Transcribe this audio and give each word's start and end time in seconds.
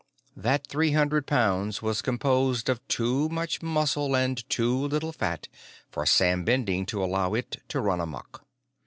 That 0.35 0.65
three 0.65 0.93
hundred 0.93 1.27
pounds 1.27 1.83
was 1.83 2.01
composed 2.01 2.69
of 2.69 2.79
too 2.87 3.29
much 3.29 3.61
muscle 3.61 4.15
and 4.15 4.43
too 4.49 4.75
little 4.75 5.11
fat 5.11 5.47
for 5.91 6.07
Sam 6.07 6.43
Bending 6.43 6.87
to 6.87 7.03
allow 7.03 7.35
it 7.35 7.61
to 7.67 7.79
run 7.79 8.01
amok. 8.01 8.43